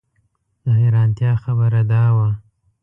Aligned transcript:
د 0.63 0.65
حیرانتیا 0.79 1.31
خبره 1.43 1.81
دا 1.91 2.03
وه. 2.15 2.29